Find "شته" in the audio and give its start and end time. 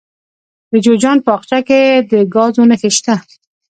2.97-3.15